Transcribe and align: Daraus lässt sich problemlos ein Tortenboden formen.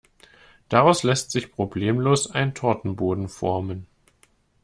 Daraus 0.67 1.03
lässt 1.03 1.29
sich 1.29 1.51
problemlos 1.51 2.25
ein 2.31 2.55
Tortenboden 2.55 3.29
formen. 3.29 3.85